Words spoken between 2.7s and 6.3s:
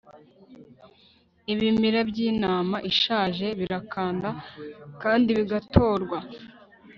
ishaje birakanda kandi bigatorwa